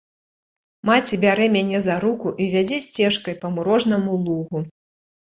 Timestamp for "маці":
0.89-1.17